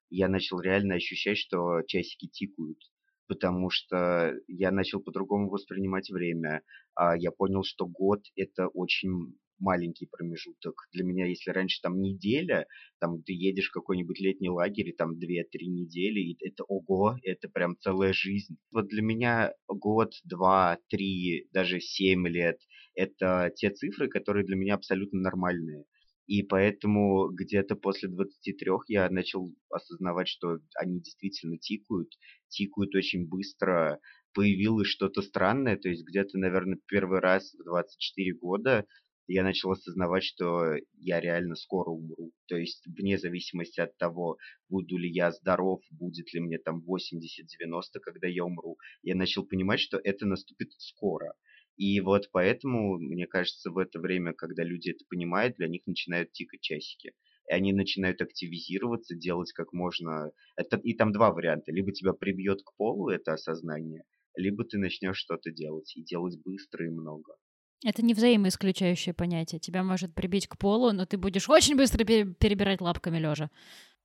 [0.10, 2.80] я начал реально ощущать, что часики тикают
[3.28, 6.64] потому что я начал по-другому воспринимать время.
[6.96, 10.88] А я понял, что год это очень маленький промежуток.
[10.92, 12.68] Для меня, если раньше там неделя,
[13.00, 17.50] там ты едешь в какой-нибудь летний лагерь, и там 2-3 недели, и это ого, это
[17.50, 18.58] прям целая жизнь.
[18.72, 22.60] Вот для меня год, два, три, даже семь лет–
[22.96, 25.86] это те цифры, которые для меня абсолютно нормальные.
[26.28, 32.10] И поэтому где-то после 23 я начал осознавать, что они действительно тикают,
[32.50, 34.00] тикают очень быстро,
[34.34, 38.86] появилось что-то странное, то есть где-то, наверное, первый раз в 24 года
[39.28, 42.32] я начал осознавать, что я реально скоро умру.
[42.48, 44.38] То есть вне зависимости от того,
[44.70, 49.80] буду ли я здоров, будет ли мне там 80-90, когда я умру, я начал понимать,
[49.80, 51.34] что это наступит скоро.
[51.76, 56.32] И вот поэтому, мне кажется, в это время, когда люди это понимают, для них начинают
[56.32, 57.14] тикать часики.
[57.50, 60.32] И они начинают активизироваться, делать как можно...
[60.56, 60.78] Это...
[60.78, 61.72] И там два варианта.
[61.72, 64.04] Либо тебя прибьет к полу это осознание,
[64.36, 65.96] либо ты начнешь что-то делать.
[65.96, 67.36] И делать быстро и много.
[67.84, 69.60] Это не взаимоисключающее понятие.
[69.60, 73.50] Тебя может прибить к полу, но ты будешь очень быстро перебирать лапками лежа.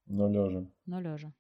[0.06, 0.66] Но лежа.
[0.86, 1.32] Но лежа.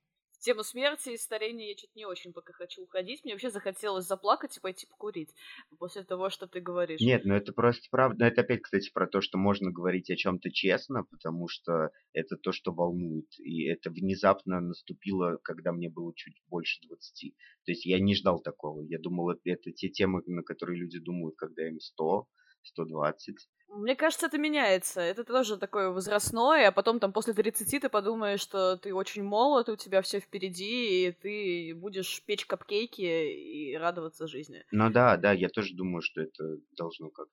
[0.42, 3.22] Тему смерти и старения я что-то не очень пока хочу уходить.
[3.22, 5.32] Мне вообще захотелось заплакать и пойти покурить
[5.78, 7.00] после того, что ты говоришь.
[7.00, 8.24] Нет, ну это просто правда.
[8.24, 12.50] Это опять, кстати, про то, что можно говорить о чем-то честно, потому что это то,
[12.50, 13.28] что волнует.
[13.38, 17.36] И это внезапно наступило, когда мне было чуть больше 20.
[17.64, 18.82] То есть я не ждал такого.
[18.82, 22.26] Я думал, это те темы, на которые люди думают, когда им 100,
[22.62, 23.36] 120.
[23.74, 25.00] Мне кажется, это меняется.
[25.00, 29.70] Это тоже такое возрастное, а потом там после 30 ты подумаешь, что ты очень молод,
[29.70, 34.64] у тебя все впереди, и ты будешь печь капкейки и радоваться жизни.
[34.72, 37.32] Ну да, да, я тоже думаю, что это должно как-то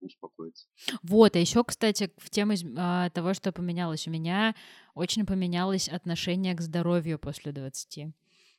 [0.00, 0.68] успокоиться.
[1.02, 4.06] Вот, а еще, кстати, в тему а, того, что поменялось.
[4.06, 4.54] У меня
[4.94, 8.14] очень поменялось отношение к здоровью после 20.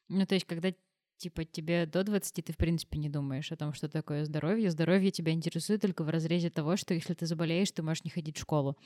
[0.10, 0.74] Ну, то есть, когда
[1.18, 4.72] типа тебе до 20 ты, в принципе, не думаешь о том, что такое здоровье.
[4.72, 8.38] Здоровье тебя интересует только в разрезе того, что если ты заболеешь, ты можешь не ходить
[8.38, 8.78] в школу.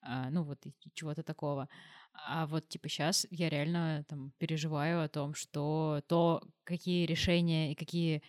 [0.00, 0.58] А, ну вот,
[0.94, 1.68] чего-то такого.
[2.26, 7.74] А вот, типа, сейчас я реально там переживаю о том, что то, какие решения и
[7.74, 8.22] какие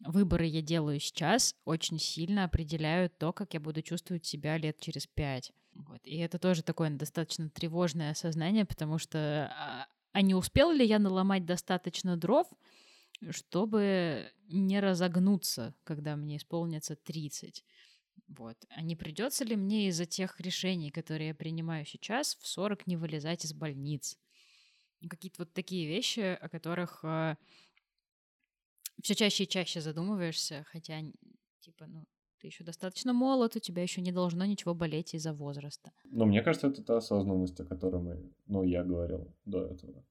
[0.00, 5.06] выборы я делаю сейчас, очень сильно определяют то, как я буду чувствовать себя лет через
[5.06, 5.52] пять.
[5.74, 6.00] Вот.
[6.04, 11.44] И это тоже такое достаточно тревожное осознание, потому что а, не успел ли я наломать
[11.44, 12.46] достаточно дров,
[13.30, 17.64] чтобы не разогнуться, когда мне исполнится 30.
[18.28, 18.56] Вот.
[18.68, 22.96] А не придется ли мне из-за тех решений, которые я принимаю сейчас, в 40 не
[22.96, 24.16] вылезать из больниц?
[25.10, 27.34] Какие-то вот такие вещи, о которых э,
[29.02, 31.02] все чаще и чаще задумываешься, хотя,
[31.58, 32.06] типа, ну,
[32.44, 35.92] ты еще достаточно молод, у тебя еще не должно ничего болеть из-за возраста.
[36.10, 40.04] Ну, мне кажется, это та осознанность, о которой мы, ну, я говорил до этого.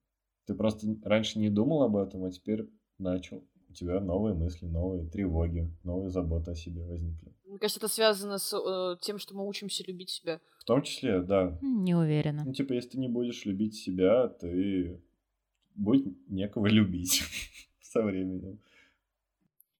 [0.44, 2.68] Ты просто раньше не думал об этом, а теперь
[2.98, 3.44] начал.
[3.68, 7.32] У тебя новые мысли, новые тревоги, новые заботы о себе возникли.
[7.46, 10.40] Мне кажется, это связано с э, тем, что мы учимся любить себя.
[10.58, 11.56] В том числе, да.
[11.62, 12.42] Не уверена.
[12.44, 15.00] Ну, типа, если ты не будешь любить себя, ты
[15.76, 17.22] будет некого любить
[17.80, 18.58] со временем.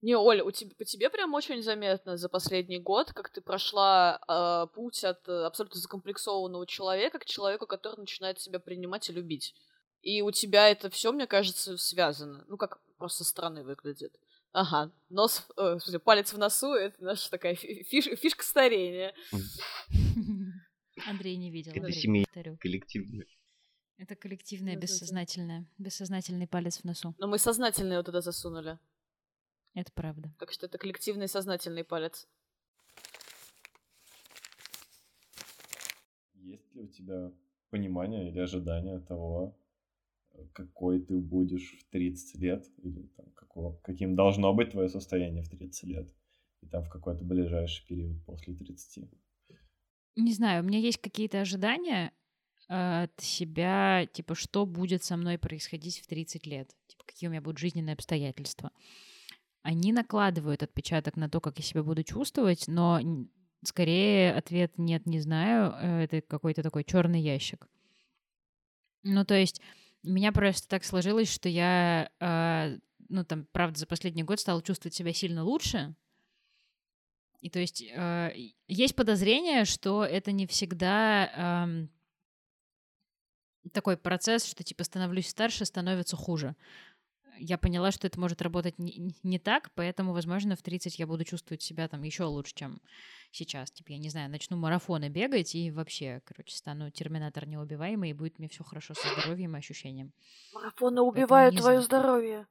[0.01, 4.19] Не, Оля, у тебя, по тебе прям очень заметно за последний год, как ты прошла
[4.27, 9.55] э, путь от э, абсолютно закомплексованного человека к человеку, который начинает себя принимать и любить.
[10.01, 12.45] И у тебя это все, мне кажется, связано.
[12.47, 14.15] Ну, как просто со стороны выглядит.
[14.51, 19.13] Ага, нос, э, в смысле, палец в носу, это наша такая фиш, фишка старения.
[21.07, 21.71] Андрей не видел.
[21.73, 21.87] Это
[22.25, 22.57] повторю.
[22.57, 23.25] Коллективное.
[23.97, 25.65] Это коллективное, бессознательное.
[25.77, 27.15] Бессознательный палец в носу.
[27.17, 28.77] Но мы сознательно его туда засунули.
[29.75, 30.33] Это правда.
[30.39, 32.27] Так что это коллективный сознательный палец.
[36.33, 37.31] Есть ли у тебя
[37.69, 39.57] понимание или ожидание того,
[40.53, 45.49] какой ты будешь в 30 лет, или там, какого, каким должно быть твое состояние в
[45.49, 46.07] 30 лет,
[46.61, 49.09] и там в какой-то ближайший период после 30?
[50.15, 52.13] Не знаю, у меня есть какие-то ожидания
[52.69, 57.31] э, от себя, типа, что будет со мной происходить в 30 лет, типа, какие у
[57.31, 58.71] меня будут жизненные обстоятельства.
[59.65, 62.99] Они накладывают отпечаток на то, как я себя буду чувствовать, но
[63.63, 67.67] скорее ответ нет, не знаю, э, это какой-то такой черный ящик.
[69.01, 69.61] Ну, то есть
[70.03, 72.77] меня просто так сложилось, что я, э,
[73.09, 75.95] ну, там, правда, за последний год стала чувствовать себя сильно лучше,
[77.41, 81.67] и то есть и- есть подозрение, что это не всегда
[83.73, 86.55] такой процесс, что типа становлюсь старше, становится хуже.
[87.37, 91.23] Я поняла, что это может работать не, не так, поэтому, возможно, в 30 я буду
[91.23, 92.81] чувствовать себя там еще лучше, чем
[93.31, 93.71] сейчас.
[93.71, 98.39] Типа, я не знаю, начну марафоны бегать и вообще, короче, стану терминатор неубиваемый, и будет
[98.39, 100.13] мне все хорошо со здоровьем и ощущением.
[100.53, 101.81] Марафоны убивают твое знаю.
[101.81, 102.47] здоровье.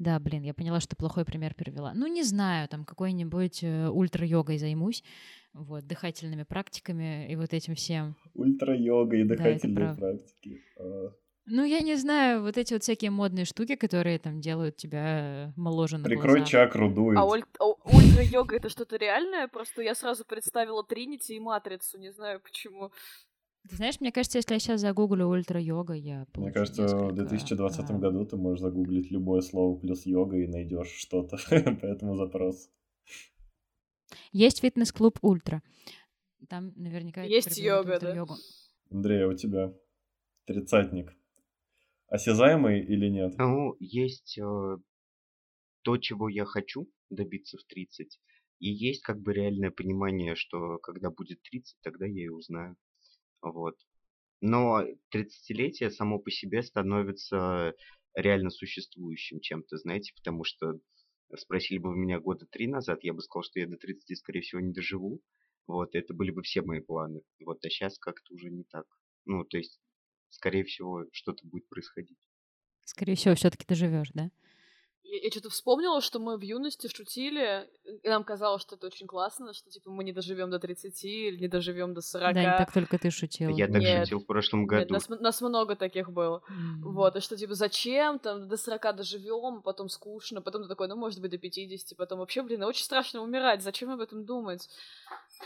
[0.00, 1.92] Да, блин, я поняла, что плохой пример привела.
[1.92, 5.04] Ну, не знаю, там какой-нибудь э, ультра-йогой займусь,
[5.52, 8.16] вот, дыхательными практиками и вот этим всем.
[8.32, 10.00] Ультра-йога и дыхательные правда.
[10.00, 10.62] практики.
[10.78, 11.12] А,
[11.52, 15.52] Ну, я не знаю, вот эти вот всякие модные штуки, которые там делают тебя э,
[15.56, 16.48] моложе на Прикрой глазах.
[16.48, 17.18] чакру дует.
[17.18, 19.48] А уль- а ультра-йога это что-то реальное?
[19.48, 22.92] Просто я сразу представила Тринити и Матрицу, не знаю почему.
[23.68, 27.90] Ты знаешь, мне кажется, если я сейчас загуглю ультра-йога, я Мне кажется, в несколько, 2020
[27.90, 32.70] а, году ты можешь загуглить любое слово плюс йога и найдешь что-то по этому запросу.
[34.30, 35.62] Есть фитнес-клуб ультра.
[36.48, 38.24] Там наверняка Есть йога, да?
[38.90, 39.74] Андрей, а у тебя
[40.46, 41.12] тридцатник
[42.10, 43.34] осязаемый или нет?
[43.38, 44.76] Ну, есть э,
[45.82, 48.20] то, чего я хочу добиться в 30,
[48.58, 52.76] и есть как бы реальное понимание, что когда будет 30, тогда я и узнаю.
[53.40, 53.76] Вот.
[54.42, 57.74] Но 30-летие само по себе становится
[58.14, 60.78] реально существующим чем-то, знаете, потому что
[61.36, 64.40] спросили бы вы меня года три назад, я бы сказал, что я до 30, скорее
[64.40, 65.20] всего, не доживу.
[65.66, 67.22] Вот, это были бы все мои планы.
[67.44, 68.86] Вот, а сейчас как-то уже не так.
[69.24, 69.78] Ну, то есть,
[70.30, 72.18] скорее всего, что-то будет происходить.
[72.84, 74.30] Скорее всего, все-таки ты живешь, да?
[75.02, 77.68] Я, что-то вспомнила, что мы в юности шутили,
[78.04, 81.36] и нам казалось, что это очень классно, что типа мы не доживем до 30 или
[81.36, 82.34] не доживем до 40.
[82.34, 83.50] Да, не так только ты шутила.
[83.50, 84.04] Я так Нет.
[84.04, 84.94] шутил в прошлом Нет, году.
[84.94, 86.42] нас, м- нас много таких было.
[86.48, 86.82] М.
[86.82, 90.94] Вот, и что, типа, зачем, там, до 40 доживем, потом скучно, потом ты такой, ну,
[90.96, 94.68] может быть, до 50, потом вообще, блин, очень страшно умирать, зачем об этом думать?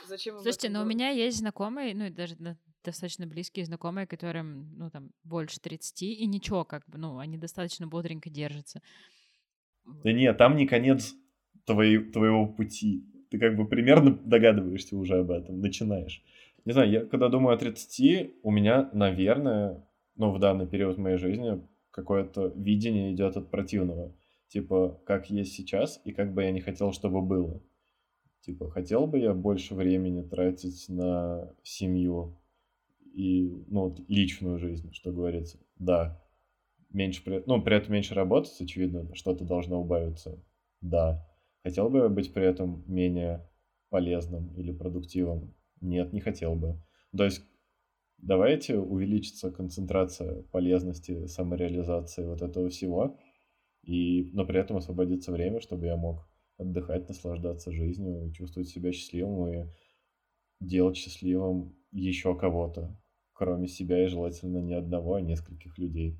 [0.09, 0.97] Зачем Слушайте, но у думать?
[0.97, 6.03] меня есть знакомые, ну, и даже да- достаточно близкие знакомые, которым, ну, там, больше 30,
[6.03, 8.81] и ничего, как бы, ну, они достаточно бодренько держатся.
[9.85, 11.15] Да нет, там не конец
[11.65, 13.05] твоей, твоего пути.
[13.31, 16.23] Ты как бы примерно догадываешься уже об этом, начинаешь.
[16.65, 21.19] Не знаю, я когда думаю о 30, у меня, наверное, ну, в данный период моей
[21.19, 24.15] жизни какое-то видение идет от противного.
[24.49, 27.61] Типа, как есть сейчас и как бы я не хотел, чтобы было.
[28.41, 32.39] Типа, хотел бы я больше времени тратить на семью
[33.15, 35.59] и, ну, вот личную жизнь, что говорится.
[35.79, 36.21] Да.
[36.91, 40.43] Меньше, при- ну, при этом меньше работать, очевидно, что-то должно убавиться.
[40.81, 41.27] Да.
[41.65, 43.49] Хотел бы я быть при этом менее
[43.91, 45.55] полезным или продуктивным?
[45.81, 46.81] Нет, не хотел бы.
[47.17, 47.43] То есть
[48.19, 53.19] давайте увеличится концентрация полезности, самореализации вот этого всего,
[53.83, 59.49] и, но при этом освободится время, чтобы я мог отдыхать, наслаждаться жизнью, чувствовать себя счастливым
[59.53, 59.67] и
[60.61, 62.97] делать счастливым еще кого-то,
[63.35, 66.19] кроме себя и желательно не одного, а нескольких людей.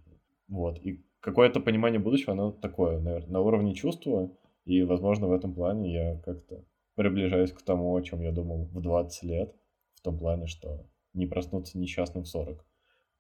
[0.49, 0.79] Вот.
[0.79, 4.31] И какое-то понимание будущего, оно такое, наверное, на уровне чувства,
[4.65, 8.81] и, возможно, в этом плане я как-то приближаюсь к тому, о чем я думал в
[8.81, 9.55] 20 лет,
[9.95, 12.65] в том плане, что не проснуться несчастным в 40.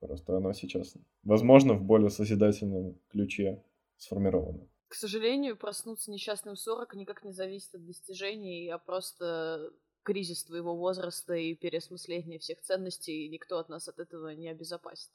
[0.01, 3.63] Просто оно сейчас, возможно, в более созидательном ключе
[3.97, 4.69] сформировано.
[4.89, 9.71] К сожалению, проснуться несчастным в 40 никак не зависит от достижений, а просто
[10.05, 15.11] кризис твоего возраста и переосмысление всех ценностей, и никто от нас от этого не обезопасит.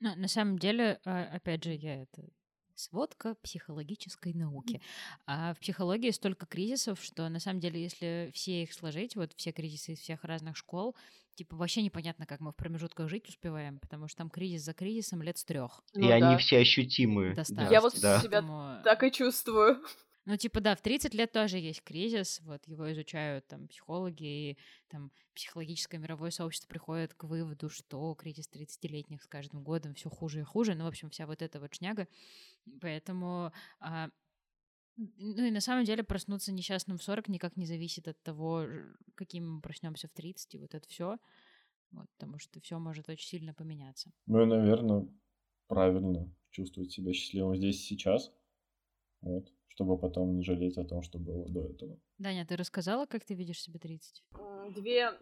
[0.00, 2.22] Ну, на самом деле, а, опять же, я это
[2.74, 4.80] сводка психологической науки.
[5.26, 9.50] А в психологии столько кризисов, что на самом деле, если все их сложить, вот все
[9.50, 10.94] кризисы из всех разных школ,
[11.34, 15.22] типа вообще непонятно, как мы в промежутках жить успеваем, потому что там кризис за кризисом
[15.22, 15.82] лет с трех.
[15.94, 16.38] И Ну они да.
[16.38, 17.34] все ощутимые.
[17.34, 17.72] Достаточно.
[17.72, 18.20] Я вот да.
[18.20, 19.82] себя Поэтому- так и чувствую.
[20.28, 24.58] Ну, типа, да, в 30 лет тоже есть кризис, вот его изучают там психологи, и
[24.88, 30.40] там психологическое мировое сообщество приходит к выводу, что кризис 30-летних с каждым годом все хуже
[30.40, 32.08] и хуже, ну, в общем, вся вот эта вот шняга,
[32.82, 33.52] поэтому...
[33.80, 34.10] А,
[34.96, 38.66] ну и на самом деле проснуться несчастным в 40 никак не зависит от того,
[39.14, 41.16] каким мы проснемся в 30, и вот это все.
[41.90, 44.12] Вот, потому что все может очень сильно поменяться.
[44.26, 45.08] Ну и, наверное,
[45.68, 48.30] правильно чувствовать себя счастливым здесь сейчас.
[49.22, 49.48] Вот
[49.78, 51.96] чтобы потом не жалеть о том, что было до этого.
[52.18, 54.24] Даня, ты рассказала, как ты видишь себе 30?
[54.74, 55.12] Две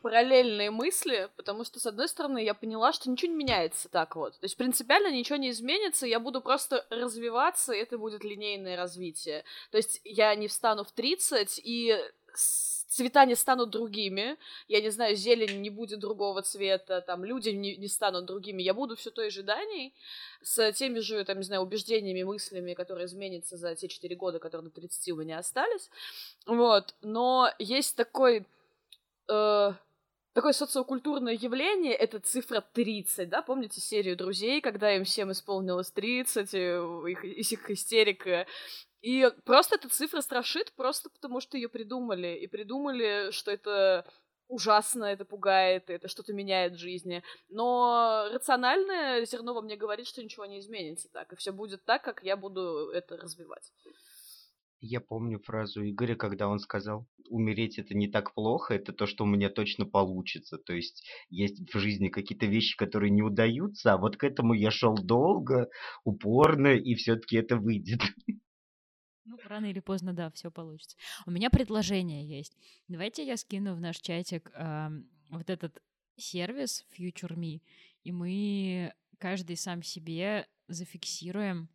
[0.00, 4.34] параллельные мысли, потому что, с одной стороны, я поняла, что ничего не меняется так вот.
[4.38, 9.42] То есть принципиально ничего не изменится, я буду просто развиваться, и это будет линейное развитие.
[9.72, 11.96] То есть я не встану в 30 и
[12.36, 14.36] цвета не станут другими,
[14.68, 18.74] я не знаю, зелень не будет другого цвета, там, люди не, не станут другими, я
[18.74, 19.94] буду все той же Даней,
[20.42, 24.70] с теми же, там, не знаю, убеждениями, мыслями, которые изменятся за те четыре года, которые
[24.70, 25.90] до 30 у меня остались,
[26.46, 28.46] вот, но есть такой...
[29.28, 29.72] Э,
[30.32, 33.40] такое социокультурное явление— это цифра 30, да?
[33.40, 38.46] Помните серию «Друзей», когда им всем исполнилось 30, их, их истерика
[39.06, 42.36] и просто эта цифра страшит, просто потому что ее придумали.
[42.42, 44.04] И придумали, что это
[44.48, 47.22] ужасно, это пугает, это что-то меняет в жизни.
[47.48, 51.32] Но рациональное зерно во мне говорит, что ничего не изменится так.
[51.32, 53.72] И все будет так, как я буду это развивать.
[54.80, 59.22] Я помню фразу Игоря, когда он сказал, умереть это не так плохо, это то, что
[59.22, 60.58] у меня точно получится.
[60.58, 64.72] То есть есть в жизни какие-то вещи, которые не удаются, а вот к этому я
[64.72, 65.68] шел долго,
[66.02, 68.00] упорно, и все-таки это выйдет.
[69.26, 70.96] Ну, рано или поздно, да, все получится.
[71.26, 72.56] У меня предложение есть.
[72.86, 74.88] Давайте я скину в наш чатик э,
[75.30, 75.82] вот этот
[76.16, 77.60] сервис Future Me,
[78.04, 81.68] и мы каждый сам себе зафиксируем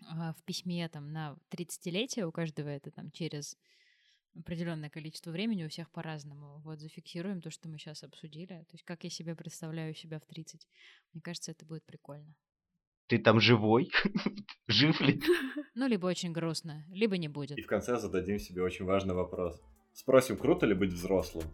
[0.00, 3.56] э, в письме там на 30-летие, у каждого это там через
[4.34, 6.60] определенное количество времени, у всех по-разному.
[6.62, 8.64] Вот зафиксируем то, что мы сейчас обсудили.
[8.64, 10.66] То есть как я себе представляю себя в 30.
[11.12, 12.34] Мне кажется, это будет прикольно
[13.10, 13.90] ты там живой?
[14.68, 15.20] Жив ли?
[15.74, 17.58] Ну, либо очень грустно, либо не будет.
[17.58, 19.60] И в конце зададим себе очень важный вопрос.
[19.94, 21.44] Спросим, круто ли быть взрослым?